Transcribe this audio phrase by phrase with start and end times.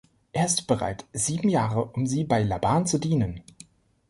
[0.33, 3.43] Er ist bereit, sieben Jahre um sie bei Laban zu dienen.